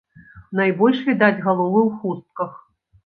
Найбольш 0.59 1.03
відаць 1.09 1.39
галовы 1.45 1.79
ў 1.89 1.91
хустках. 1.99 2.51